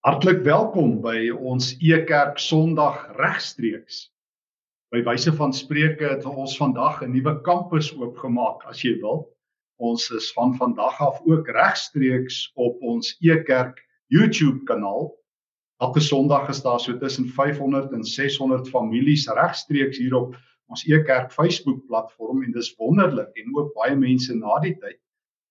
[0.00, 4.06] Hartlik welkom by ons Ekerk Sondag regstreeks.
[4.88, 9.28] By wyse van spreuke het ons vandag 'n nuwe kampus oopgemaak, as jy wil.
[9.76, 15.12] Ons is van vandag af ook regstreeks op ons Ekerk YouTube kanaal.
[15.84, 20.34] Elke Sondag is daar so tussen 500 en 600 families regstreeks hier op
[20.72, 24.96] ons Ekerk Facebook platform en dis wonderlik en ook baie mense na die tyd.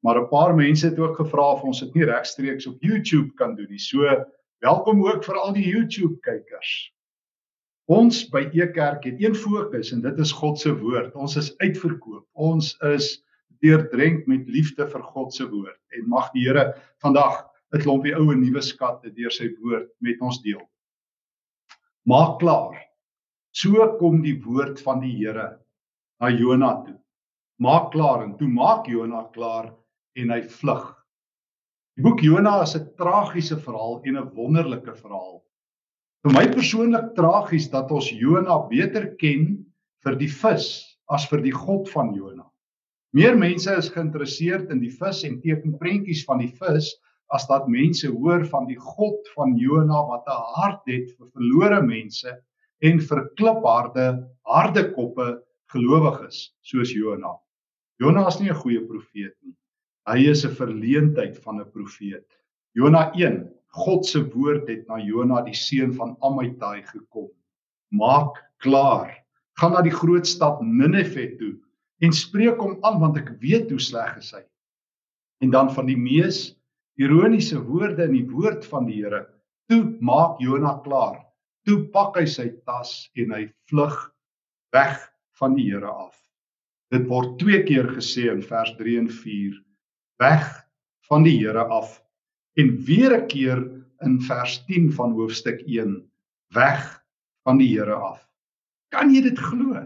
[0.02, 3.56] Maar 'n paar mense het ook gevra of ons dit nie regstreeks op YouTube kan
[3.56, 3.78] doen nie.
[3.78, 4.26] So
[4.60, 6.70] Welkom ook vir al die YouTube kykers.
[7.88, 11.14] Ons by Ekerk het een fokus en dit is God se woord.
[11.16, 12.26] Ons is uitverkoop.
[12.36, 13.08] Ons is
[13.64, 17.40] deurdrenk met liefde vir God se woord en mag die Here vandag
[17.72, 20.60] 'n klompie ou en nuwe skatte deur sy woord met ons deel.
[22.04, 22.76] Maak klaar.
[23.56, 25.56] So kom die woord van die Here
[26.20, 27.00] na Jona toe.
[27.64, 29.72] Maak klaar en toe maak Jona klaar
[30.16, 30.99] en hy vlug.
[32.00, 35.42] Die boek Jona is 'n tragiese verhaal en 'n wonderlike verhaal.
[36.24, 39.66] Vir my persoonlik tragies dat ons Jona beter ken
[40.06, 42.46] vir die vis as vir die God van Jona.
[43.12, 46.96] Meer mense is geïnteresseerd in die vis en teken prentjies van die vis
[47.36, 51.84] as dat mense hoor van die God van Jona wat 'n hart het vir verlore
[51.84, 52.32] mense
[52.82, 57.36] en vir klipharde, harde koppe gelowiges soos Jona.
[58.00, 59.54] Jona is nie 'n goeie profeet nie.
[60.10, 62.26] Hy is 'n verleentheid van 'n profeet.
[62.74, 63.50] Jona 1.
[63.78, 67.30] God se woord het na Jona die seun van Amittai gekom.
[67.94, 69.14] Maak klaar.
[69.60, 71.54] Gaan na die groot stad Ninive toe
[72.02, 74.34] en spreek hom aan want ek weet hoe sleg hy is.
[75.44, 76.56] En dan van die mees
[76.98, 79.28] ironiese woorde in die woord van die Here.
[79.70, 81.22] Toe maak Jona klaar.
[81.66, 83.96] Toe pak hy sy tas en hy vlug
[84.74, 84.98] weg
[85.38, 86.18] van die Here af.
[86.90, 89.66] Dit word twee keer gesê in vers 3 en 4
[90.20, 90.46] weg
[91.10, 92.00] van die Here af
[92.60, 93.60] en weer 'n keer
[94.06, 96.04] in vers 10 van hoofstuk 1
[96.54, 97.04] weg
[97.44, 98.28] van die Here af.
[98.92, 99.86] Kan jy dit glo?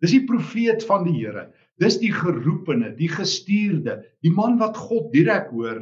[0.00, 1.48] Dis die profeet van die Here.
[1.80, 5.80] Dis die geroepene, die gestuurde, die man wat God direk hoor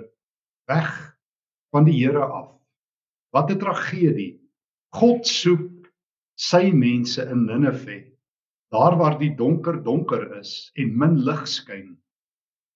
[0.71, 0.93] weg
[1.73, 2.53] van die Here af.
[3.33, 4.41] Wat 'n tragedie.
[4.93, 5.91] God soek
[6.37, 8.13] sy mense in Ninive,
[8.73, 11.97] daar waar die donker donker is en min lig skyn.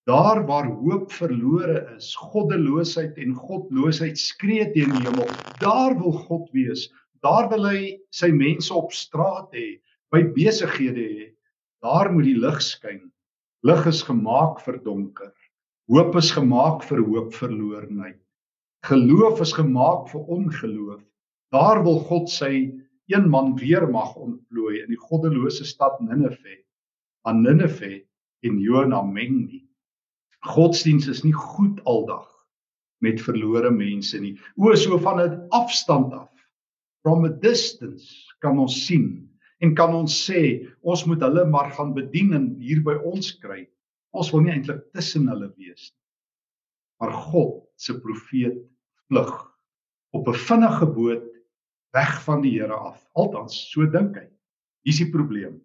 [0.07, 5.27] Daar waar hoop verlore is, goddeloosheid en godloosheid skree teen die hemel.
[5.59, 6.85] Daar wil God wees.
[7.25, 7.81] Daar wil hy
[8.15, 9.81] sy mense op straat hê,
[10.15, 11.27] by besighede hê.
[11.83, 13.03] Daar moet die lig skyn.
[13.67, 15.33] Lig is gemaak vir donker.
[15.91, 18.21] Hoop is gemaak vir hoop verlorenheid.
[18.87, 21.03] Geloof is gemaak vir ongeloof.
[21.51, 22.53] Daar wil God sy
[23.11, 26.61] een man weer mag ontplooi in die goddelose stad Ninive.
[27.27, 28.05] Aan Ninive
[28.47, 29.66] en Jona meng nie.
[30.45, 32.27] Godsdiens is nie goed aldag
[33.01, 34.35] met verlore mense nie.
[34.57, 36.31] O, so van 'n afstand af.
[37.01, 39.29] From a distance kan ons sien
[39.61, 43.67] en kan ons sê ons moet hulle maar gaan bedien en hier by ons kry.
[44.13, 46.03] Ons wil nie eintlik tussen hulle wees nie.
[46.99, 48.57] Maar God se profeet
[49.07, 49.33] vlug
[50.13, 51.25] op 'n vinnige boot
[51.93, 53.07] weg van die Here af.
[53.13, 54.27] Althans, so dink hy.
[54.83, 55.61] Hier's die probleem.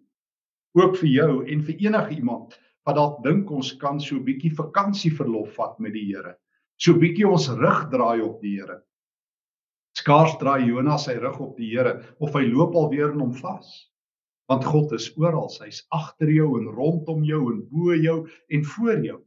[0.73, 4.51] Ook vir jou en vir enige iemand wat dalk dink ons kan so 'n bietjie
[4.55, 6.35] vakansieverlof vat met die Here.
[6.77, 8.81] So 'n bietjie ons rug draai op die Here.
[9.95, 13.89] Skaars draai Jonas sy rug op die Here of hy loop alweer in hom vas.
[14.49, 18.99] Want God is oral, hy's agter jou en rondom jou en bo jou en voor
[19.05, 19.21] jou.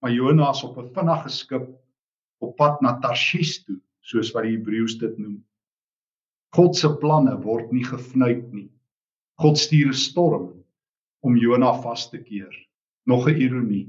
[0.00, 1.68] Maar Jonas op 'n vinnige skip
[2.40, 5.44] op pad na Tarshish toe, soos wat die Hebreëus dit noem.
[6.54, 8.70] God se planne word nie gefnuik nie.
[9.38, 10.64] God stuur 'n storm
[11.26, 12.54] om Jona vas te keer.
[13.06, 13.88] Nog 'n ironie.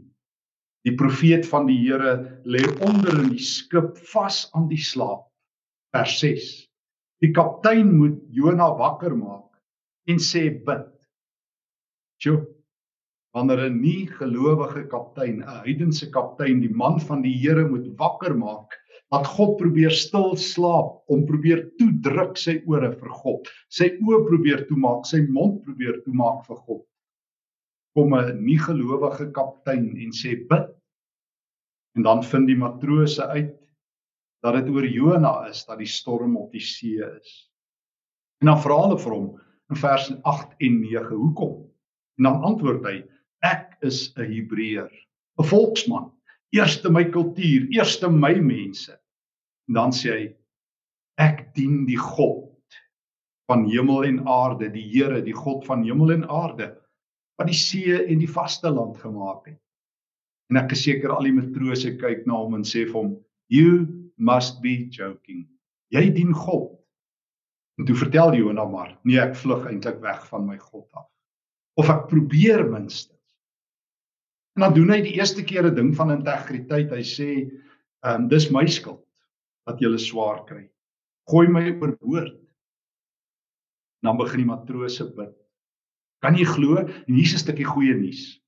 [0.88, 5.28] Die profeet van die Here lê onder in die skip vas aan die slaap.
[5.92, 6.46] Vers 6.
[7.22, 9.50] Die kaptein moet Jona wakker maak
[10.08, 10.88] en sê bid.
[12.18, 12.48] Sjoe.
[13.34, 18.34] Wanneer 'n nie gelowige kaptein, 'n heidense kaptein, die man van die Here moet wakker
[18.34, 18.74] maak,
[19.12, 24.68] wat God probeer stil slaap, om probeer toedruk sy ore vir God, sy oë probeer
[24.68, 26.89] toemaak, sy mond probeer toemaak vir God
[27.94, 30.70] kom 'n nie gelowige kaptein en sê bid.
[31.96, 33.56] En dan vind die matrose uit
[34.44, 37.50] dat dit oor Jona is dat die storm op die see is.
[38.42, 39.30] En dan vra hulle vir hom
[39.70, 41.56] in vers 8 en 9 hoekom?
[42.18, 43.04] En dan antwoord hy
[43.44, 44.92] ek is 'n Hebreër,
[45.40, 46.12] 'n volksman,
[46.52, 48.92] eerste my kultuur, eerste my mense.
[49.68, 50.36] En dan sê hy
[51.18, 52.48] ek dien die God
[53.50, 56.78] van hemel en aarde, die Here, die God van hemel en aarde
[57.40, 59.60] wat die see en die vaste land gemaak het.
[60.52, 63.88] En ek is seker al die matrose kyk na hom en sê vir hom, "You
[64.20, 65.48] must be joking.
[65.96, 66.76] Jy dien God.
[67.80, 71.08] En toe vertel Jona maar, nee, ek vlug eintlik weg van my God af.
[71.80, 73.16] Of ek probeer minstens.
[74.58, 76.92] En dan doen hy die eerste keer 'n ding van integriteit.
[76.92, 77.30] Hy sê,
[78.04, 79.06] "Ehm um, dis my skuld
[79.66, 80.70] dat jy swaar kry.
[81.30, 82.36] Gooi my oorboord."
[84.04, 85.39] Dan begin die matrose bid.
[86.24, 86.78] Kan jy glo?
[86.78, 88.40] En hier's 'n stukkie goeie nuus.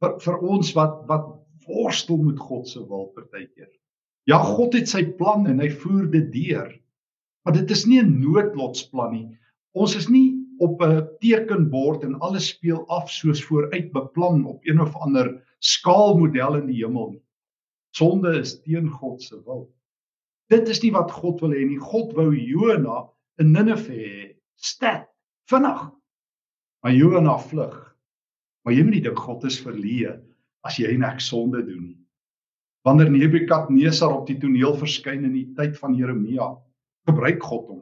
[0.00, 1.26] Vir vir ons wat wat
[1.66, 3.70] worstel met God se wil partykeer.
[4.28, 6.72] Ja, God het sy plan en hy voer dit deur.
[7.44, 9.38] Maar dit is nie 'n noodlotsplan nie.
[9.74, 14.80] Ons is nie op 'n tekenbord en alles speel af soos vooruit beplan op een
[14.80, 17.22] of ander skaalmodel in die hemel nie.
[17.90, 19.68] Sonde is teen God se wil.
[20.48, 21.78] Dit is nie wat God wil hê nie.
[21.78, 25.06] God wou Jona in Ninive hê, stad,
[25.50, 25.90] vinnig.
[26.84, 27.76] Maar Jona vlug.
[28.64, 30.18] Maar jy moet nie dink God is verleë
[30.68, 31.94] as jy net sonde doen.
[32.84, 36.50] Wanneer Nebukadnesar op die toneel verskyn in die tyd van Jeremia,
[37.08, 37.80] gebruik God hom.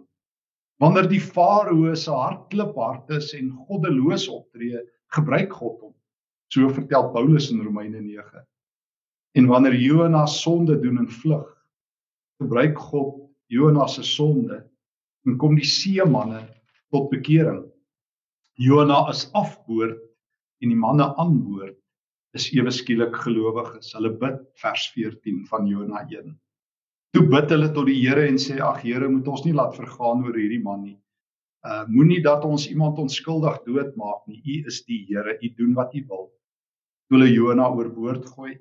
[0.83, 4.85] Wanneer die farao se hart kliphard is en goddeloos optree,
[5.15, 5.95] gebruik God hom.
[6.55, 8.47] So vertel Paulus in Romeine 9.
[9.35, 11.51] En wanneer Jonas sonde doen en vlug,
[12.39, 13.19] gebruik God
[13.51, 14.63] Jonas se sonde
[15.27, 16.45] en kom die seemanne
[16.95, 17.65] tot bekering.
[18.61, 19.97] Jona is afboord
[20.63, 21.79] en die manne aanboord
[22.37, 23.93] is ewe skielik gelowiges.
[23.97, 26.35] Hulle bid vers 14 van Jona 1.
[27.13, 30.25] Toe bid hulle tot die Here en sê: "Ag Here, moet ons nie laat vergaan
[30.25, 30.99] oor hierdie man nie.
[31.65, 34.41] Uh moenie dat ons iemand onskuldig doodmaak nie.
[34.41, 35.39] U is die Here.
[35.41, 36.31] U doen wat u wil."
[37.09, 38.57] Toe hulle Jona oorboord gooi,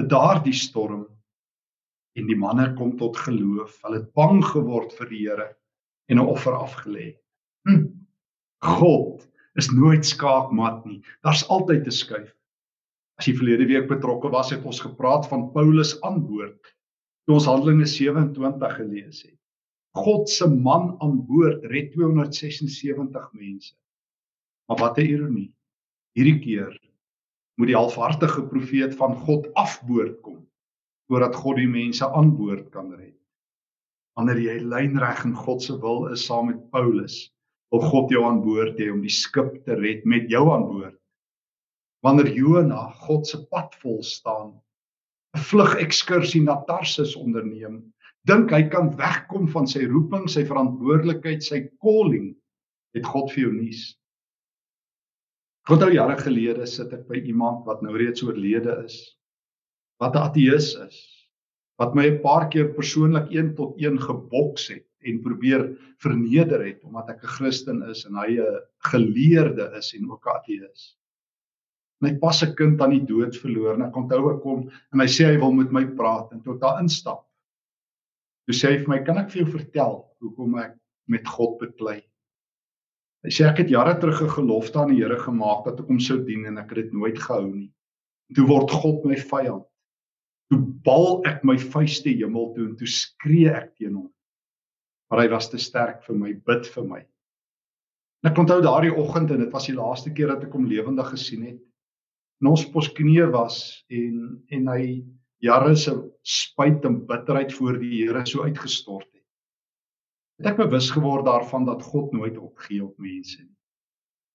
[0.00, 1.06] bedaar die storm
[2.16, 3.78] en die manne kom tot geloof.
[3.84, 5.48] Hulle het bang geword vir die Here
[6.08, 7.16] en 'n offer afgelê.
[8.62, 9.26] God
[9.58, 11.02] is nooit skaakmat nie.
[11.26, 12.30] Daar's altyd 'n skuif.
[13.18, 16.72] As jy verlede week betrokke was, het ons gepraat van Paulus aan boord
[17.26, 19.38] toe ons Handelinge 27 gelees het.
[19.94, 23.74] God se man aan boord red 276 mense.
[24.68, 25.52] Maar wat 'n ironie.
[26.16, 26.72] Hierdie keer
[27.56, 30.46] moet die halfhartige profeet van God afboord kom
[31.08, 33.16] voordat God die mense aan boord kan red.
[34.16, 37.32] Wanneer jy lynreg in God se wil is saam met Paulus,
[37.72, 40.98] wil God jou aan boord hê om die skip te red met jou aan boord.
[42.04, 44.52] Wanneer Jona God se pad vol staan
[45.32, 47.80] 'n vlug ekskursie na Tarsus onderneem,
[48.28, 52.34] dink hy kan wegkom van sy roeping, sy verantwoordelikheid, sy calling,
[52.94, 53.96] het God vir jou nuus.
[55.70, 59.16] Onthou jare gelede sit ek by iemand wat nou reeds oorlede is,
[59.98, 61.00] wat 'n ateïs is,
[61.78, 65.68] wat my 'n paar keer persoonlik een tot een geboks het en probeer
[66.02, 68.60] verneder het omdat ek 'n Christen is en hy 'n
[68.92, 70.92] geleerde is en ook 'n ateïs
[72.02, 75.08] my pas se kind aan die dood verloor en ek onthou ek kom en hy
[75.10, 77.22] sê hy wil met my praat en tot daar instap.
[78.48, 80.74] Toe sê hy vir my, "Kan ek vir jou vertel hoekom ek
[81.06, 82.02] met God beklei?"
[83.22, 86.00] Hy sê ek het jare terug 'n gelofte aan die Here gemaak dat ek hom
[86.00, 87.72] sou dien en ek het dit nooit gehou nie.
[88.30, 89.64] En toe word God my vyand.
[90.50, 94.10] Toe bal ek my vuiste hemel toe en toe skree ek teen hom.
[95.12, 97.02] Maar hy was te sterk vir my, bid vir my.
[98.22, 101.12] En ek onthou daardie oggend en dit was die laaste keer dat ek hom lewendig
[101.12, 101.60] gesien het
[102.42, 104.86] in ons posknie was en en hy
[105.46, 105.94] jare se
[106.26, 109.22] spyt en bitterheid voor die Here so uitgestort het.
[110.40, 113.54] Het ek bewus geword daarvan dat God nooit opgee op mense nie.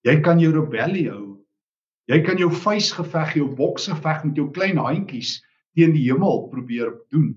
[0.07, 1.35] Jy kan jou rebellie hou.
[2.07, 5.41] Jy kan jou vuisgeveg, jou boksgeveg met jou klein handjies
[5.75, 7.33] teen die hemel probeer doen.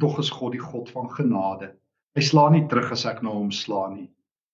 [0.00, 1.72] Tog is God die God van genade.
[2.16, 4.08] Hy slaan nie terug as ek na hom slaan nie.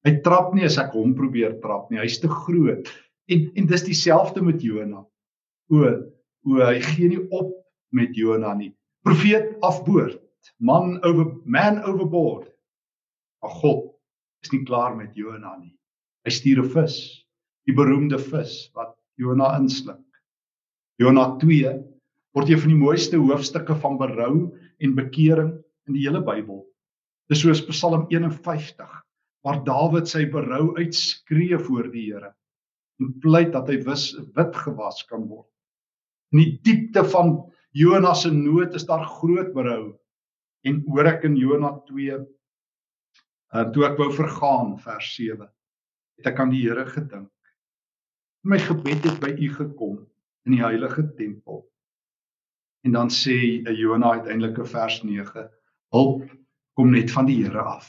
[0.07, 2.00] Hy trap nie as ek hom probeer trap nie.
[2.00, 2.88] Hy's te groot.
[3.28, 5.02] En en dis dieselfde met Jona.
[5.68, 5.88] O,
[6.49, 7.52] o hy gee nie op
[7.95, 8.73] met Jona nie.
[9.07, 10.21] Profeet afboord,
[10.59, 12.49] man over man overboard.
[13.42, 13.85] Maar God
[14.45, 15.75] is nie klaar met Jona nie.
[16.26, 16.97] Hy stuur 'n vis,
[17.66, 20.02] die beroemde vis wat Jona insluk.
[20.99, 21.75] Jona 2
[22.35, 24.50] word een van die mooiste hoofstukke van berou
[24.82, 25.52] en bekering
[25.88, 26.62] in die hele Bybel.
[27.28, 28.88] Dis soos Psalm 51
[29.47, 32.32] waar Dawid sy berou uitskree voor die Here
[32.99, 35.47] en pleit dat hy wis wit gewas kan word.
[36.35, 37.37] In die diepte van
[37.76, 39.94] Jonas se nood is daar groot berou
[40.66, 45.47] en hoor ek in Jonas 2 uh, toe ek wou vergaan vers 7
[46.18, 47.30] het ek aan die Here gedink.
[48.42, 49.99] My gebed het by u gekom
[50.47, 51.62] in die heilige tempel.
[52.87, 55.49] En dan sê Jonas uiteindelik in vers 9
[55.94, 56.28] hulp
[56.78, 57.88] kom net van die Here af.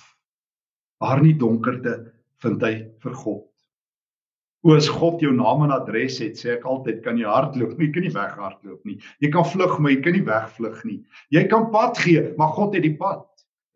[1.00, 3.50] Waar nie donkerte vind hy vir God
[4.60, 7.86] O as God jou naam en adres het, sê ek altyd kan jy hardloop, maar
[7.88, 8.98] jy kan nie weghardloop nie.
[9.24, 10.98] Jy kan vlug, maar jy kan nie wegvlug nie.
[11.36, 13.24] Jy kan pad gee, maar God het die pad.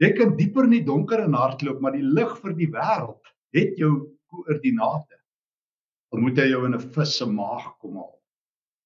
[0.03, 3.79] Jy kan dieper in die donker en hardloop, maar die lig vir die wêreld het
[3.79, 3.93] jou
[4.33, 5.21] koördinate.
[6.11, 8.19] Dan moet hy jou in 'n vis se maag kom haal.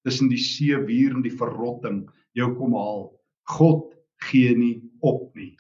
[0.06, 2.06] Tussen die see wier en die verrotting
[2.38, 3.08] jou kom haal.
[3.58, 3.88] God
[4.30, 4.76] gee nie
[5.06, 5.56] op nie.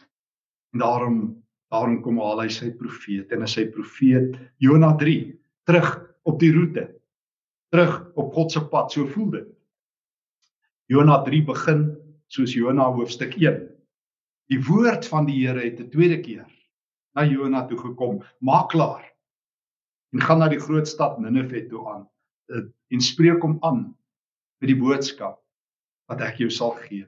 [0.73, 1.19] En daarom
[1.67, 3.31] daarom kom haal hy sy profeet.
[3.35, 5.33] En as sy profeet Jonah 3
[5.67, 5.89] terug
[6.23, 6.85] op die roete.
[7.73, 8.91] Terug op God se pad.
[8.93, 9.49] So voel dit.
[10.87, 11.89] Jona 3 begin
[12.31, 13.65] soos Jona hoofstuk 1
[14.51, 16.47] die woord van die Here het 'n tweede keer
[17.15, 18.23] na Jona toe gekom.
[18.39, 19.03] Maak klaar.
[20.13, 22.07] En gaan na die groot stad Ninive toe aan.
[22.49, 23.97] Eh, en spreek hom aan
[24.59, 25.43] met die boodskap
[26.07, 27.07] wat ek jou sal gee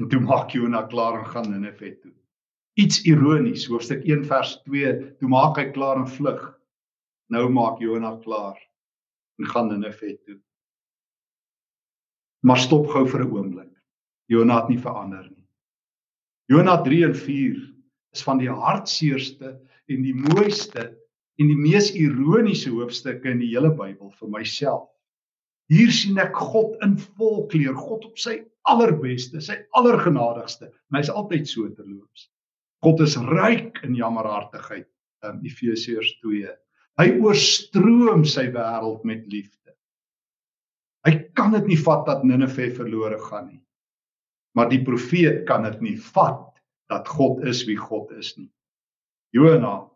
[0.00, 2.14] en toe maak Jona klaar en gaan Ninive toe
[2.80, 6.48] iets ironies hoofstuk 1 vers 2 toe maak hy klaar en vlug
[7.30, 8.58] Nou maak Jonah klaar
[9.38, 10.38] en gaan Ninive toe.
[12.42, 13.72] Maar stop gou vir 'n oomblik.
[14.26, 15.46] Jonah het nie verander nie.
[16.50, 17.74] Jonah 3 en 4
[18.12, 20.98] is van die hartseerste en die mooiste
[21.38, 24.89] en die mees ironiese hoofstukke in die hele Bybel vir myself.
[25.70, 30.70] Hier sien ek God in volkleur, God op sy allerbeste, sy allergenadigste.
[30.94, 32.26] Hy's altyd so terloops.
[32.82, 34.88] God is ryk in jammerhartigheid.
[35.22, 36.14] Um, Efesiërs
[37.00, 39.72] Hy oorstroom sy wêreld met liefde.
[41.06, 43.62] Hy kan dit nie vat dat Ninive verlore gaan nie.
[44.56, 46.50] Maar die profeet kan dit nie vat
[46.92, 48.50] dat God is wie God is nie.
[49.32, 49.86] Jona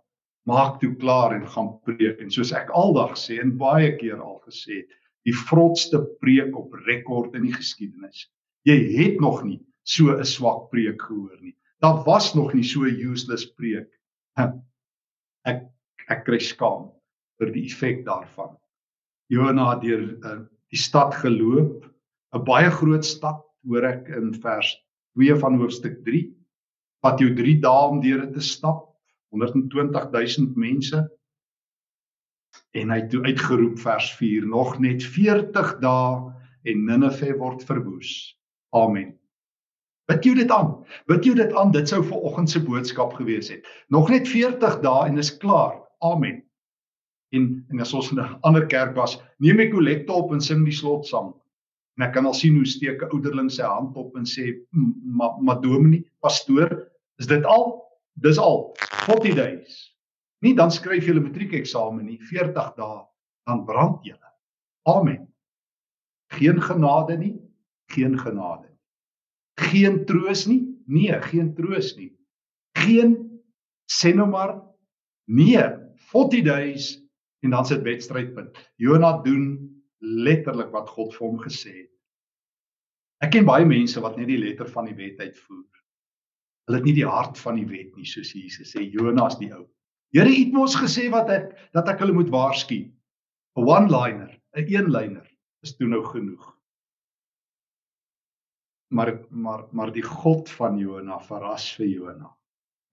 [0.48, 4.38] maak toe klaar en gaan preek en soos ek aldag sê en baie keer al
[4.46, 4.92] gesê het,
[5.24, 8.28] die vrotste preek op rekord in die geskiedenis.
[8.68, 11.56] Jy het nog nie so 'n swak preek gehoor nie.
[11.80, 13.88] Daar was nog nie so 'n useless preek.
[15.44, 15.62] Ek
[16.08, 16.90] ek kry skaam
[17.38, 18.56] vir die effek daarvan.
[19.32, 20.40] Jona het deur uh,
[20.70, 21.84] die stad geloop,
[22.34, 24.76] 'n baie groot stad, hoor ek in vers
[25.16, 26.24] 2 van hoofstuk 3.
[27.04, 28.90] Vat jou 3 dae om deur dit te stap,
[29.32, 31.08] 120000 mense.
[32.74, 36.32] En hy het toe uitgeroep vers 4, nog net 40 dae
[36.66, 38.34] en Ninive word verwoes.
[38.74, 39.12] Amen.
[40.10, 40.72] Bid jy dit aan?
[41.08, 41.70] Bid jy dit aan?
[41.72, 43.64] Dit sou vir oggend se boodskap gewees het.
[43.94, 45.78] Nog net 40 dae en is klaar.
[46.04, 46.42] Amen.
[47.34, 50.64] En en as ons in 'n ander kerk was, neem ek kollekte op en sing
[50.64, 51.32] die slotsang.
[51.96, 54.54] En ek kan al sien hoe steek 'n ouderling sy hand op en sê,
[55.04, 57.82] "Maar maar dominee, pastoor, is dit al?
[58.14, 58.74] Dis al.
[59.06, 59.83] 40 days."
[60.44, 63.04] Nie dan skryf 'n matriekeksamen nie, 40 dae
[63.46, 64.16] dan brand jy.
[64.84, 65.32] Amen.
[66.32, 67.36] Geen genade nie,
[67.92, 68.80] geen genade nie.
[69.70, 70.62] Geen troos nie?
[70.86, 72.12] Nee, geen troos nie.
[72.76, 73.40] Geen
[73.88, 74.60] sê nou maar
[75.24, 75.64] nee,
[76.12, 77.00] 40 days
[77.40, 78.56] en dan sit wedstrydpunt.
[78.76, 81.92] Jonah doen letterlik wat God vir hom gesê het.
[83.24, 85.64] Ek ken baie mense wat net die letter van die wet uitvoer.
[86.66, 89.52] Hulle het nie die hart van die wet nie, soos Jesus sê Jonah is die
[89.52, 89.64] ou.
[90.14, 92.84] Here het mos gesê wat ek dat ek hulle moet waarsku.
[93.58, 95.26] 'n One-liner, 'n een-liner
[95.66, 96.44] is toe nou genoeg.
[98.94, 102.30] Maar maar maar die God van Jonah verras vir Jonah.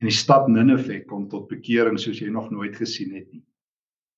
[0.01, 3.43] En die stad Ninive kom tot bekering soos jy nog nooit gesien het nie.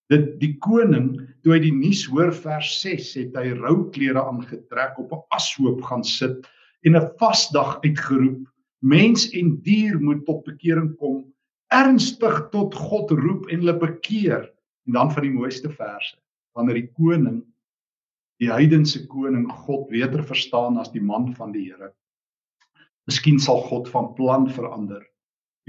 [0.08, 4.96] Dit die koning toe hy die nuus hoor vers 6 het hy rou klere aangetrek
[5.00, 6.48] op 'n ashoop gaan sit
[6.88, 8.48] en 'n vasdag uitgeroep.
[8.80, 11.33] Mens en dier moet tot bekering kom,
[11.74, 14.48] ernstig tot God roep en hulle bekeer.
[14.88, 16.18] En dan van die mooiste verse,
[16.58, 17.42] wanneer die koning
[18.42, 21.94] die heidense koning God beter verstaan as die man van die Here.
[23.08, 25.04] Miskien sal God van plan verander.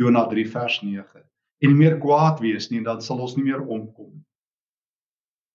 [0.00, 1.22] Jonah 3 vers 9
[1.64, 4.24] en meer kwaad wees nie en dan sal ons nie meer omkom nie.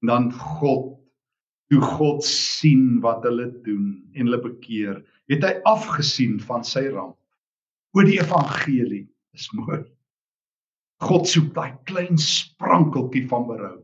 [0.02, 0.96] En dan God
[1.70, 7.18] toe God sien wat hulle doen en hulle bekeer, het hy afgesien van sy ramp.
[7.94, 9.06] O die evangelie
[9.38, 9.84] is mooi.
[11.00, 13.78] God soek daai klein sprankeltjie van berou.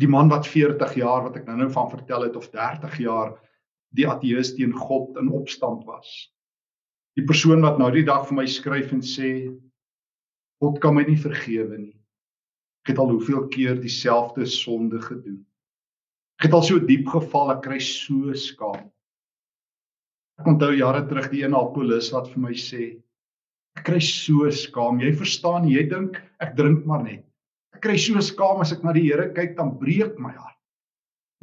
[0.00, 3.34] Die man wat 40 jaar wat ek nou-nou van vertel het of 30 jaar
[3.96, 6.08] die ateïs teen God in opstand was.
[7.16, 9.30] Die persoon wat nou die dag vir my skryf en sê
[10.60, 11.96] God kan my nie vergewe nie.
[12.84, 15.40] Ek het al hoeveel keer dieselfde sonde gedoen.
[16.36, 18.88] Ek het al so diep geval, ek kry so skaam.
[20.40, 22.94] Ek onthou jare terug die een alkolikus wat vir my sê
[23.76, 25.00] ek kry so skaam.
[25.00, 27.24] Jy verstaan, jy dink ek drink maar net.
[27.76, 30.54] Ek kry so skaam as ek na die Here kyk, dan breek my hart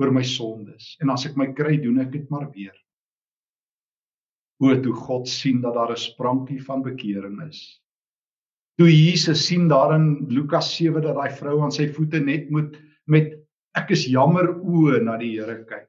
[0.02, 0.96] oor my sondes.
[1.02, 2.74] En as ek my kry, doen ek dit maar weer.
[4.64, 7.62] O, toe God sien dat daar 'n sprankie van bekering is
[8.78, 12.74] Toe Jesus sien daar in Lukas 7 dat daai vrou aan sy voete net moet
[13.06, 13.36] met
[13.78, 15.86] ek is jammer o na die Here kyk.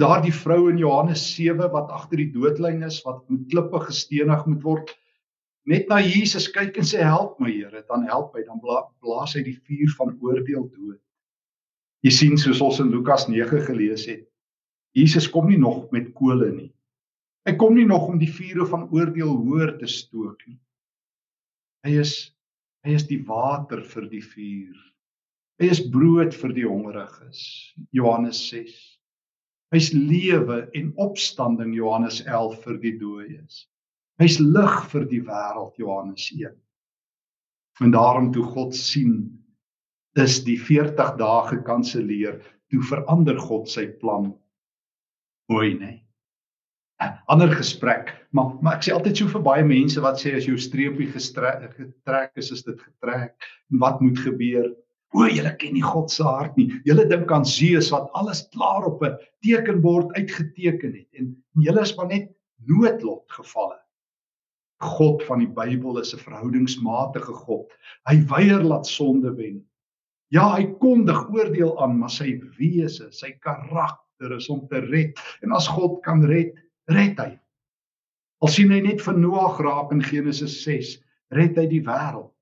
[0.00, 4.62] Daardie vrou in Johannes 7 wat agter die doodlyn is wat met klippe gestenig moet
[4.64, 4.92] word,
[5.66, 9.34] net na Jesus kyk en sê help my Here, dan help hy, dan bla, blaas
[9.38, 11.00] hy die vuur van oordeel dood.
[12.06, 14.26] Jy sien soos ons in Lukas 9 gelees het,
[14.96, 16.70] Jesus kom nie nog met kole nie.
[17.46, 20.56] Hy kom nie nog om die vure van oordeel hoër te stook nie.
[21.84, 22.14] Hy is
[22.86, 24.76] hy is die water vir die vuur.
[25.58, 27.40] Hy is brood vir die hongeriges.
[27.94, 28.95] Johannes 6.
[29.74, 33.64] Hy's lewe en opstanding Johannes 11 vir die dooies.
[34.22, 36.54] Hy's lig vir die wêreld Johannes 1.
[37.84, 39.18] En daarom toe God sien
[40.16, 42.38] is die 40 dae gekanselleer,
[42.72, 44.30] toe verander God sy plan.
[45.52, 45.90] Mooi nê.
[45.90, 46.02] Nee.
[47.28, 50.56] Ander gesprek, maar maar ek sê altyd so vir baie mense wat sê as jou
[50.56, 53.34] streepie getrek is, is dit getrek
[53.68, 54.70] en wat moet gebeur?
[55.14, 56.68] O, julle ken nie God se hart nie.
[56.88, 61.96] Julle dink aan Zeus wat alles klaar op 'n tekenbord uitgeteken het en julle is
[61.96, 62.30] maar net
[62.66, 63.78] noodlot gevalle.
[64.82, 67.72] God van die Bybel is 'n verhoudingsmatige God.
[68.08, 69.64] Hy weier laat sonde wen.
[70.28, 75.18] Ja, hy kondig oordeel aan, maar sy wese, sy karakter is om te red.
[75.42, 76.52] En as God kan red,
[76.90, 77.38] red hy.
[78.42, 80.98] Al sien hy net vir Noag raak in Genesis 6,
[81.30, 82.35] red hy die wêreld.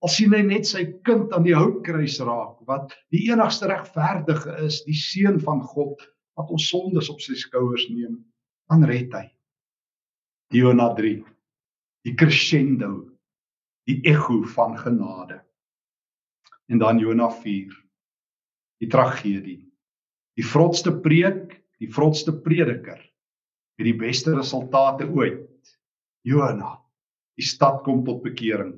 [0.00, 4.80] Al sien hy net sy kind aan die houtkruis raak wat die enigste regverdige is,
[4.86, 6.00] die seun van God
[6.38, 8.16] wat ons sondes op sy skouers neem,
[8.70, 9.26] dan red hy.
[10.56, 11.20] Jona 3
[12.06, 13.04] die crescendo,
[13.88, 15.40] die ego van genade.
[16.70, 17.74] En dan Jona 4,
[18.80, 19.60] die tragedie.
[20.38, 23.00] Die vrotste preek, die vrotste prediker
[23.76, 25.74] met die beste resultate ooit.
[26.24, 26.76] Jona,
[27.36, 28.76] die stad kom tot bekering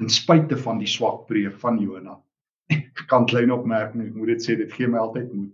[0.00, 2.18] ten spyte van die swak preek van Jona.
[2.72, 5.52] Ek kan klein opmerk, ek moet dit sê, dit gee my altyd moed.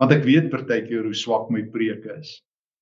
[0.00, 2.38] Want ek weet partykeer hoe swak my preke is.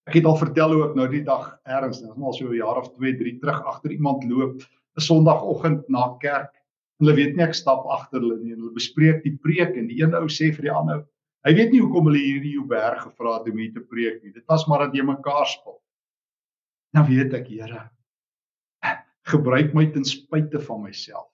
[0.08, 2.56] Ek het al vertel hoe ek nou die dag ergens, dit is al so 'n
[2.56, 6.54] jaar of 2, 3 terug agter iemand loop 'n Sondagoggend na kerk.
[6.98, 10.00] Hulle weet nie ek stap agter hulle nie en hulle bespreek die preek en die
[10.00, 11.04] een ou sê vir die ander,
[11.44, 14.32] hy weet nie hoekom hulle hierdie Jouberg gevra het om hier te preek nie.
[14.32, 15.78] Dit was maar dat jy mekaar spil.
[16.94, 17.90] Nou weet ek, Here,
[19.28, 21.28] gebruik my ten spyte van myself.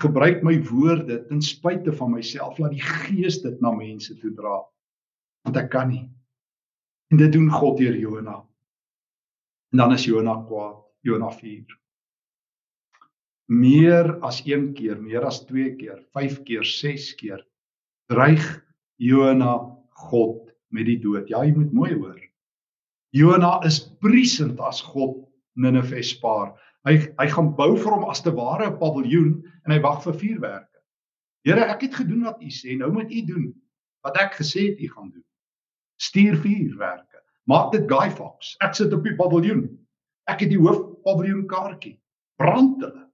[0.00, 4.60] Gebruik my woorde ten spyte van myself, laat die Gees dit na mense toe dra.
[5.46, 6.06] Want ek kan nie.
[7.10, 8.40] En dit doen God deur Jona.
[9.70, 11.76] En dan is Jona kwaad, Jona 4.
[13.50, 17.42] Meer as een keer, meer as twee keer, vyf keer, ses keer
[18.10, 18.44] dreig
[18.98, 19.56] Jona
[20.06, 21.30] God met die dood.
[21.30, 22.18] Ja, jy moet mooi hoor.
[23.14, 25.18] Jona is briesend as God
[25.58, 26.54] Ninive spaar.
[26.88, 29.32] Hy hy gaan bou vir hom as te ware 'n paviljoen
[29.66, 30.78] en hy wag vir vuurwerke.
[31.44, 33.54] Here, ek het gedoen wat u sê, nou moet u doen
[34.04, 35.24] wat ek gesê het u gaan doen
[36.00, 37.22] stuur vuurwerke.
[37.44, 38.54] Maak dit Guy Fox.
[38.64, 39.66] Ek sit op die paviljoen.
[40.30, 41.96] Ek het die hoof paviljoen kaartjie.
[42.40, 43.06] Brand hulle.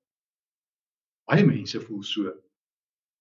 [1.26, 2.31] Baie mense voel so.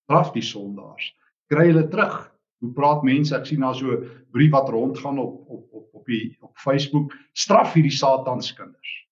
[0.06, 1.10] Straf die sondaars.
[1.50, 2.18] Kry hulle terug.
[2.62, 3.34] Hoe praat mense?
[3.38, 7.14] Ek sien daar so 'n brief wat rondgaan op op op op die op Facebook.
[7.34, 9.05] Straf hierdie satanskinders.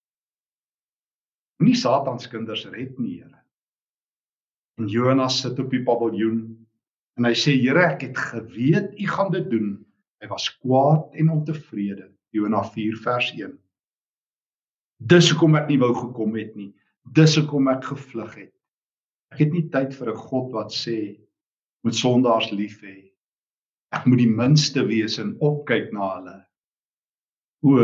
[1.62, 3.39] Moenie satanskinders red nie, Here.
[4.80, 6.39] En Jonas sit op die paviljoen
[7.18, 9.76] en hy sê Here, ek het geweet u gaan dit doen.
[10.24, 12.10] Hy was kwaad en ontevrede.
[12.34, 13.54] Jona 4 vers 1.
[15.04, 16.72] Dis hoekom ek nie wou gekom het nie.
[17.13, 18.54] Dis hoekom ek gevlug het.
[19.34, 21.20] Ek het nie tyd vir 'n God wat sê
[21.84, 23.12] moet sondaars lief hê.
[23.92, 26.38] Ek moet die minste wees en opkyk na hulle.
[27.63, 27.84] O,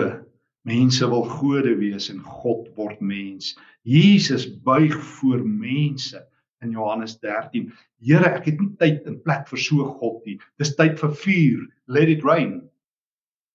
[0.70, 3.56] mense wil gode wees en God word mens.
[3.88, 6.22] Jesus buig voor mense
[6.62, 7.72] in Johannes 13.
[8.04, 10.38] Here, ek het nie tyd en plek vir so God nie.
[10.62, 11.66] Dis tyd vir vuur.
[11.88, 12.60] Let it rain.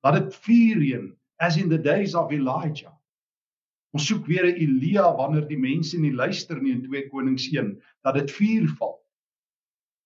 [0.04, 1.06] Laat dit vuur reën
[1.44, 2.92] as in the days of Elijah.
[3.94, 7.76] Ons soek weer 'n Elia wanneer die mense nie luister nie in 2 Konings 1
[8.02, 8.96] dat dit vuur val.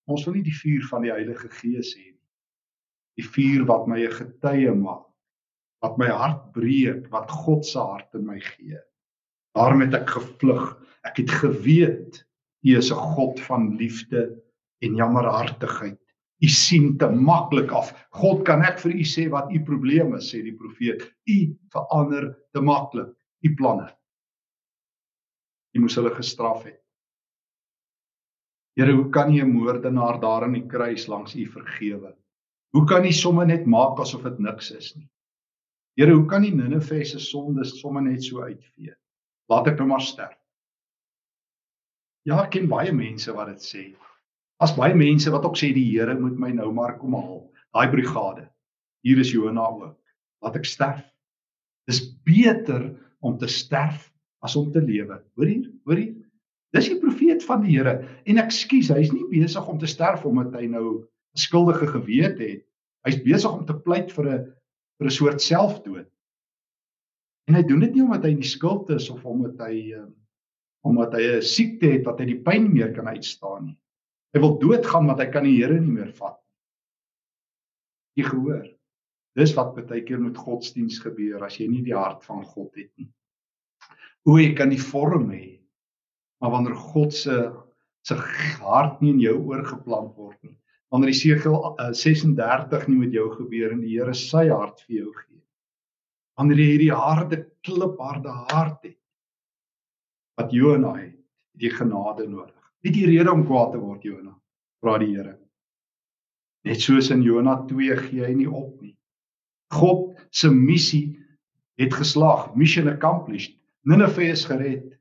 [0.08, 2.24] Ons wil nie die vuur van die Heilige Gees hê nie.
[3.16, 5.07] Die vuur wat my 'n getuie maak,
[5.84, 8.78] wat my hart breek, wat God se hart in my gee.
[9.54, 10.74] Daarom het ek gevlug.
[11.06, 12.24] Ek het geweet
[12.66, 14.42] U is 'n God van liefde
[14.82, 16.00] en jammerhartigheid.
[16.42, 17.92] U sien te maklik af.
[18.10, 21.02] God kan ek vir u sê wat u probleem is, sê die profeet.
[21.26, 23.88] U verander te maklik u planne.
[25.74, 26.82] U moes hulle gestraf het.
[28.78, 32.14] Here, hoe kan U 'n moordenaar daar aan die kruis langs U vergewe?
[32.70, 35.08] Hoe kan U sommer net maak asof dit niks is nie?
[35.98, 38.92] Here, hoe kan U Ninive se sondes sommer net so uitvee?
[39.50, 40.36] Laat ek nou maar sterf.
[42.22, 43.82] Ja, ek ken baie mense wat dit sê.
[44.62, 47.40] As baie mense wat ook sê die Here moet my nou maar kom haal.
[47.74, 48.44] Daai brigade.
[49.02, 49.96] Hier is Jona ook.
[50.44, 51.02] Laat ek sterf.
[51.90, 54.06] Dis beter om te sterf
[54.46, 55.18] as om te lewe.
[55.34, 56.14] Hoor hier, hoor hier.
[56.76, 57.96] Dis die profeet van die Here.
[58.22, 62.64] En ekskuus, hy's nie besig om te sterf omdat hy nou 'n skuldige gewete het.
[63.02, 64.46] Hy's besig om te pleit vir 'n
[64.98, 66.08] vir 'n soort selfdood.
[67.48, 70.14] En hy doen dit nie omdat hy in die skuld is of omdat hy um,
[70.84, 73.78] omdat hy 'n siekte het wat hy die pyn meer kan uitstaan nie.
[74.34, 76.38] Hy wil doodgaan want hy kan die Here nie meer vat.
[78.16, 78.66] Jy gehoor.
[79.38, 82.90] Dis wat baie keer met godsdiens gebeur as jy nie die hart van God het
[82.98, 83.08] nie.
[84.26, 85.60] Hoe jy kan die vorm hê,
[86.40, 87.52] maar wanneer God se
[88.02, 88.14] se
[88.62, 90.56] hart nie in jou oorgeplant word nie.
[90.88, 95.40] Wanneer Jesegiel 36 nie met jou gebeur en die Here sy hart vir jou gee.
[96.40, 98.96] Wanneer jy hierdie harde klipharde hart het
[100.38, 101.16] wat Jona het,
[101.56, 102.54] het jy genade nodig.
[102.86, 104.32] Het jy rede om kwaad te word Jona?
[104.80, 105.34] Vra die Here.
[106.64, 108.94] Net soos in Jona 2 gee hy nie op nie.
[109.74, 111.18] God se missie
[111.78, 113.58] het geslaag, mission accomplished.
[113.84, 114.94] Nineve is gered.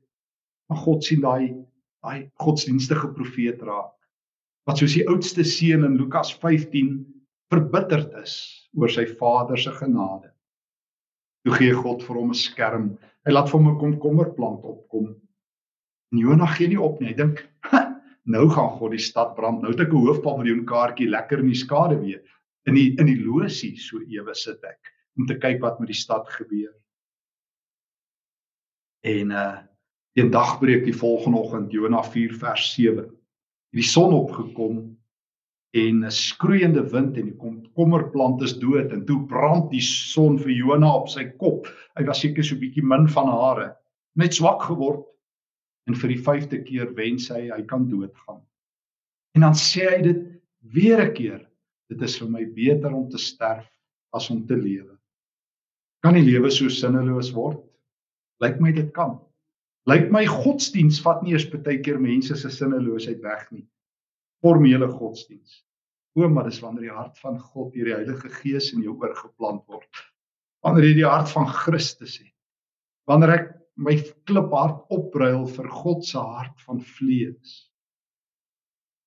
[0.68, 1.54] Maar God sien daai
[2.04, 3.97] daai godsdienstige profeet raak
[4.68, 6.98] wat soos die oudste seun in Lukas 15
[7.48, 8.34] verbitterd is
[8.76, 10.28] oor sy vader se genade.
[11.46, 12.88] Toe gee God vir hom 'n skerm.
[13.24, 15.16] Hy laat vir hom 'n komkommerplant opkom.
[16.12, 17.08] En Jonah gee nie op nie.
[17.08, 17.48] Hy dink,
[18.34, 19.62] nou gaan God die stad brand.
[19.62, 22.20] Nou het ek 'n hoofpaviljoen kaartjie lekker in die skade weer.
[22.66, 25.96] In die in die losie so ewe sit ek om te kyk wat met die
[25.96, 26.74] stad gebeur.
[29.04, 29.58] En uh
[30.18, 33.17] teen dagbreek die volgende oggend Jonah 4 vers 7.
[33.76, 34.78] Die son opgekom
[35.76, 40.52] en 'n skroeiende wind en die komkommerplant is dood en toe brand die son vir
[40.52, 41.68] Jonah op sy kop.
[41.96, 43.76] Hy was seker so bietjie min van hare,
[44.16, 45.04] net swak geword
[45.86, 48.40] en vir die 5de keer wens hy hy kan doodgaan.
[49.36, 50.24] En dan sê hy dit
[50.72, 51.48] weer 'n keer,
[51.90, 53.68] dit is vir my beter om te sterf
[54.12, 54.96] as om te lewe.
[56.02, 57.60] Kan die lewe so sinneloos word?
[58.40, 59.18] Lyk my dit kan.
[59.88, 63.64] Lyk my godsdiens vat nie eers baie keer mense se sinneloosheid weg nie.
[64.44, 65.62] Formele godsdiens.
[66.18, 69.64] O, maar dis wanneer die hart van God deur die Heilige Gees in jou oorgeplant
[69.70, 70.02] word.
[70.66, 72.34] Wanneer jy die hart van Christus het.
[73.08, 73.48] Wanneer ek
[73.78, 73.94] my
[74.28, 77.54] kliphart opruil vir God se hart van vlees.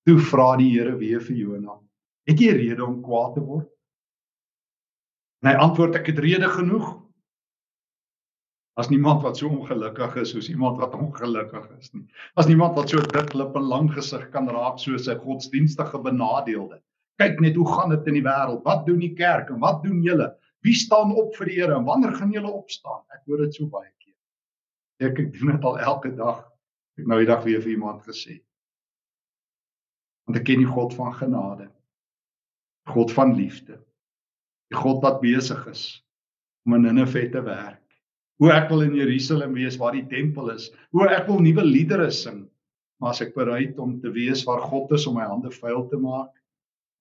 [0.08, 1.78] Toe vra die Here weer vir Jonah:
[2.26, 3.68] "Het jy rede om kwaad te word?"
[5.42, 7.01] En hy antwoord: "Ek het rede genoeg."
[8.74, 12.06] As niemand wat so ongelukkig is soos iemand wat ongelukkig is nie.
[12.40, 16.80] As niemand wat so dik lip en lang gesig kan raak soos 'n godsdienstige benadeelde.
[17.20, 18.64] Kyk net hoe gaan dit in die wêreld.
[18.64, 20.32] Wat doen die kerk en wat doen julle?
[20.64, 23.04] Wie staan op vir die Here en wanneer gaan julle opstaan?
[23.12, 24.16] Ek hoor dit so baie keer.
[25.10, 26.48] Ek ek doen dit al elke dag.
[26.96, 28.40] Ek nou die dag weer vir iemand gesê.
[30.24, 31.68] Want ek ken die God van genade.
[32.88, 33.84] God van liefde.
[34.72, 36.00] Die God wat besig is
[36.64, 37.81] om in Nineve te werk
[38.40, 42.10] hoe ek wil in Jerusalem wees waar die tempel is, hoe ek wil nuwe liedere
[42.10, 42.46] sing.
[43.02, 45.98] Maar as ek bereid om te wees waar God is om my hande vuil te
[45.98, 46.30] maak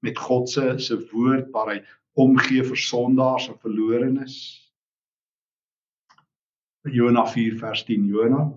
[0.02, 1.80] met God se se woord waar hy
[2.20, 4.36] omgee vir sondaars en verlorenes.
[6.89, 8.48] Jona 4 vers 10 Jona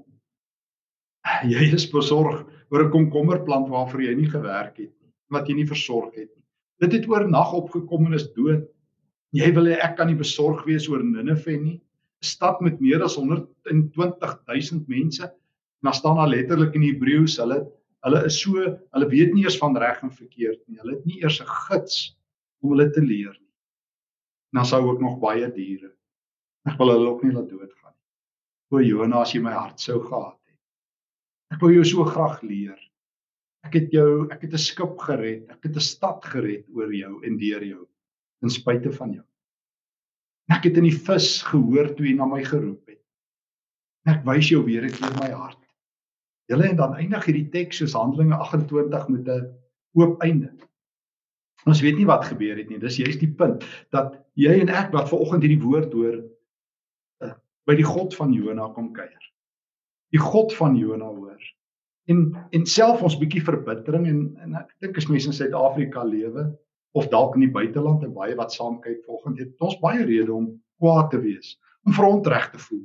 [1.49, 5.69] Jy is besorg oor 'n komkommerplant waarvoor jy nie gewerk het nie, wat jy nie
[5.69, 6.45] versorg het nie.
[6.81, 8.69] Dit het oor nag opgekom en is dood.
[9.33, 11.81] Jy wil hê ek kan nie besorg wees oor Ninive nie
[12.25, 15.25] stad met meer as 120000 mense.
[15.25, 17.65] En dan staan daar letterlik in Hebreëus, hulle
[18.05, 18.61] hulle is so,
[18.93, 20.79] hulle weet nie eers van reg en verkeerd nie.
[20.83, 21.97] Hulle het nie eers 'n gids
[22.61, 23.53] om hulle te leer nie.
[24.53, 25.91] En dan sou ook nog baie diere.
[26.69, 28.05] Ek wil hulle ook nie laat doodgaan nie.
[28.71, 30.61] O Jonas, as jy my hart sou gehad het.
[31.55, 32.79] Ek wou jou so graag leer.
[33.65, 37.25] Ek het jou, ek het 'n skip gered, ek het 'n stad gered oor jou
[37.25, 37.87] en deur jou,
[38.41, 39.25] ten spyte van jou.
[40.53, 43.01] Ek het in die vis gehoor toe hy na my geroep het.
[44.11, 45.61] Ek wys jou weer ek in my hart.
[46.53, 49.47] Julle en dan eindig hierdie teks soos Handelinge 28 met 'n
[49.97, 50.53] oop einde.
[51.65, 52.79] Ons weet nie wat gebeur het nie.
[52.79, 56.19] Dis juist die punt dat jy en ek wat ver oggend hierdie woord hoor
[57.25, 57.33] uh,
[57.65, 59.31] by die God van Jona kom kuier.
[60.13, 61.41] Die God van Jona hoor.
[62.13, 66.51] En en self ons bietjie verbittering en en ek dink as mense in Suid-Afrika lewe,
[66.95, 70.33] of dalk in die buiteland en baie wat saam kyk volgens het ons baie rede
[70.33, 72.85] om kwaad te wees, om verontreg te voel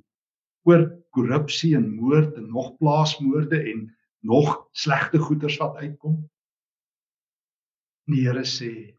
[0.67, 3.87] oor korrupsie en moord en nog plaasmoorde en
[4.25, 6.19] nog slegte goeders wat uitkom.
[8.09, 8.95] Die Here sê: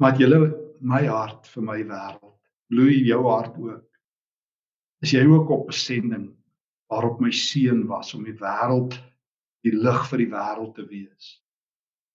[0.00, 0.40] "Maar julle
[0.80, 2.36] my hart vir my wêreld,
[2.70, 3.86] bloei jou hart ook.
[5.04, 6.30] Is jy ook op besending
[6.90, 8.96] waarop my seun was om die wêreld
[9.66, 11.32] die lig vir die wêreld te wees.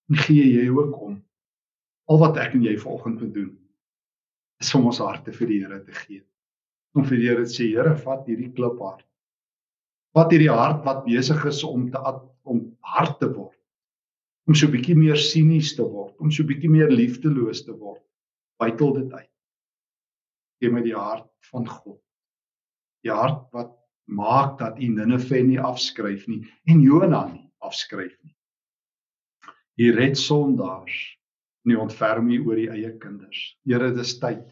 [0.09, 1.19] En gee jy ook om
[2.11, 3.51] al wat ek en jy vanoggend moet doen
[4.61, 6.21] is om ons harte vir die Here te gee.
[6.97, 9.05] Om vir die Here te sê, Here, vat hierdie kliphart.
[10.17, 12.01] Vat hierdie hart wat besig is om te
[12.51, 12.59] om
[12.93, 13.57] hard te word.
[14.49, 17.71] Om so 'n bietjie meer sinies te word, om so 'n bietjie meer liefdeloos te
[17.71, 18.03] word.
[18.59, 19.31] Bytel dit uit.
[20.59, 22.01] Gee my die hart van God.
[23.03, 28.35] Die hart wat maak dat u Ninive nie afskryf nie en Jona nie afskryf nie.
[29.77, 31.17] U red sondaars
[31.69, 33.55] nie ontferm u oor die eie kinders.
[33.67, 34.43] Here, dit is tyd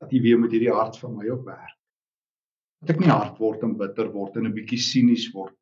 [0.00, 1.76] dat u weer met hierdie hart van my opwerk.
[2.82, 5.54] Dat ek nie hard word en bitter word en 'n bietjie sinies word.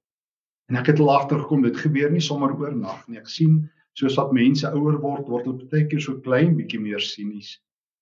[0.71, 3.19] En ek het al agtergekom dit gebeur nie sommer oornag nie.
[3.19, 7.01] Ek sien soos wat mense ouer word, word hulle baie keer so klein bietjie meer
[7.01, 7.61] sinies,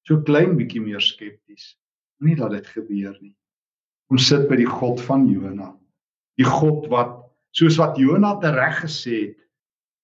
[0.08, 1.76] so klein bietjie meer skepties.
[2.20, 3.34] Nie dat dit gebeur nie
[4.12, 5.70] kom sit by die God van Jona.
[6.36, 7.14] Die God wat
[7.56, 9.38] soos wat Jona tereg gesê het,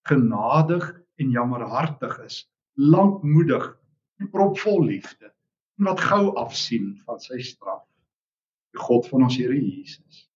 [0.09, 0.87] genadig
[1.21, 2.39] en jammerhartig is,
[2.79, 3.75] lankmoedig
[4.31, 5.33] propvol liefde
[5.79, 7.85] en wat gou afsien van sy straf.
[8.75, 10.27] Die God van ons Here Jesus.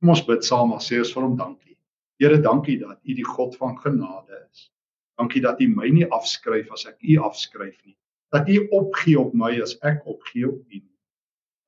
[0.00, 1.76] Kom ons bid saam en sê ons vir hom dankie.
[2.20, 4.70] Here, dankie dat U die God van genade is.
[5.20, 7.96] Dankie dat U my nie afskryf as ek U afskryf nie.
[8.32, 10.82] Dat U opgee op my as ek opgee op U.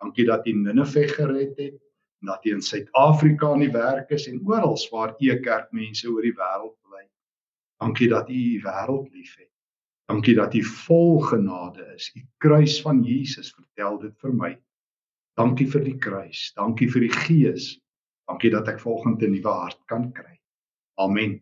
[0.03, 1.79] Dankie dat U Ninive gered het
[2.23, 6.09] en dat U in Suid-Afrika aan die werk is en oral waar U kerk mense
[6.09, 7.07] oor die wêreld bly.
[7.83, 9.52] Dankie dat U die wêreld liefhet.
[10.11, 12.11] Dankie dat U vol genade is.
[12.15, 14.53] U kruis van Jesus vertel dit vir my.
[15.39, 16.51] Dankie vir die kruis.
[16.57, 17.71] Dankie vir die Gees.
[18.29, 20.41] Dankie dat ek volgende 'n nuwe hart kan kry.
[21.01, 21.41] Amen.